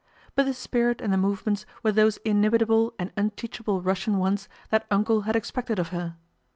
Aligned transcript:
But 0.33 0.47
the 0.47 0.53
spirit 0.55 0.99
and 0.99 1.13
the 1.13 1.17
movements 1.17 1.63
were 1.83 1.91
those 1.91 2.17
inimitable 2.25 2.95
and 2.97 3.11
unteachable 3.15 3.83
Russian 3.83 4.17
ones 4.17 4.49
that 4.71 4.87
"Uncle" 4.89 5.21
had 5.29 5.35
expected 5.35 5.77
of 5.77 5.89
her. 5.89 6.15